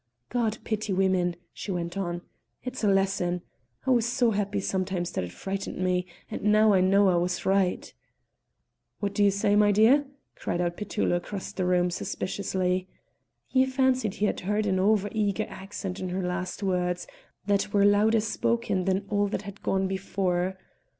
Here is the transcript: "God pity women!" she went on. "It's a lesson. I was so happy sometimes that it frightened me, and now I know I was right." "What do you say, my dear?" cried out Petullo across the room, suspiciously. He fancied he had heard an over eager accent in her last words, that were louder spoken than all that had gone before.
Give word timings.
"God 0.29 0.57
pity 0.63 0.91
women!" 0.93 1.35
she 1.53 1.71
went 1.71 1.95
on. 1.95 2.23
"It's 2.63 2.83
a 2.83 2.87
lesson. 2.87 3.43
I 3.85 3.91
was 3.91 4.07
so 4.07 4.31
happy 4.31 4.59
sometimes 4.59 5.11
that 5.11 5.23
it 5.23 5.31
frightened 5.31 5.77
me, 5.77 6.07
and 6.31 6.41
now 6.41 6.73
I 6.73 6.81
know 6.81 7.07
I 7.09 7.15
was 7.17 7.45
right." 7.45 7.93
"What 8.99 9.13
do 9.13 9.23
you 9.23 9.29
say, 9.29 9.55
my 9.55 9.71
dear?" 9.71 10.07
cried 10.35 10.59
out 10.59 10.75
Petullo 10.75 11.15
across 11.17 11.51
the 11.51 11.67
room, 11.67 11.91
suspiciously. 11.91 12.87
He 13.45 13.63
fancied 13.67 14.15
he 14.15 14.25
had 14.25 14.39
heard 14.39 14.65
an 14.65 14.79
over 14.79 15.07
eager 15.11 15.45
accent 15.47 15.99
in 15.99 16.09
her 16.09 16.23
last 16.27 16.63
words, 16.63 17.05
that 17.45 17.71
were 17.71 17.85
louder 17.85 18.21
spoken 18.21 18.85
than 18.85 19.05
all 19.07 19.27
that 19.27 19.43
had 19.43 19.61
gone 19.61 19.87
before. 19.87 20.57